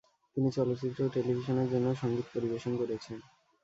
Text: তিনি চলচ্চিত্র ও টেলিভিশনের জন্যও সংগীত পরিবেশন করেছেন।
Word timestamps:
তিনি 0.37 0.49
চলচ্চিত্র 0.51 0.99
ও 1.03 1.13
টেলিভিশনের 1.15 1.67
জন্যও 1.73 1.99
সংগীত 2.01 2.27
পরিবেশন 2.33 2.73
করেছেন। 2.77 3.17